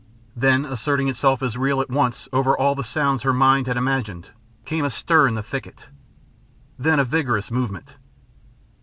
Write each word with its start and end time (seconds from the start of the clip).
Then, 0.35 0.65
asserting 0.65 1.09
itself 1.09 1.43
as 1.43 1.55
real 1.59 1.79
at 1.79 1.91
once 1.91 2.27
over 2.33 2.57
all 2.57 2.73
the 2.73 2.83
sounds 2.83 3.21
her 3.21 3.31
mind 3.33 3.67
had 3.67 3.77
imagined, 3.77 4.31
came 4.65 4.83
a 4.83 4.89
stir 4.89 5.27
in 5.27 5.35
the 5.35 5.43
thicket, 5.43 5.89
then 6.79 6.99
a 6.99 7.05
vigorous 7.05 7.51
movement. 7.51 7.97